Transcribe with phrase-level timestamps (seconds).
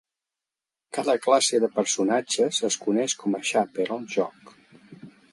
[0.97, 4.49] Cada classe de personatges es coneix com "Shaper" al joc.